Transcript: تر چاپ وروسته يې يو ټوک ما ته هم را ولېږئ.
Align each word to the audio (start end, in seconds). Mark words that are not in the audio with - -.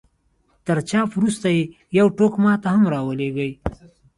تر 0.65 0.77
چاپ 0.89 1.09
وروسته 1.15 1.47
يې 1.55 1.63
يو 1.97 2.07
ټوک 2.17 2.33
ما 2.43 2.53
ته 2.61 2.67
هم 2.73 2.83
را 2.93 3.01
ولېږئ. 3.07 3.51